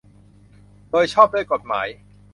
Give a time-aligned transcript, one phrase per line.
[0.89, 1.87] โดยชอบด้วยกฎหมาย